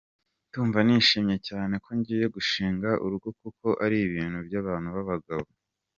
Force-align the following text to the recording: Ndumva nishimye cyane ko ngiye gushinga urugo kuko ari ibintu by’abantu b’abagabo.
Ndumva 0.47 0.79
nishimye 0.85 1.35
cyane 1.47 1.75
ko 1.83 1.89
ngiye 1.97 2.25
gushinga 2.35 2.89
urugo 3.03 3.29
kuko 3.41 3.67
ari 3.83 3.97
ibintu 4.07 4.37
by’abantu 4.47 4.87
b’abagabo. 4.95 5.47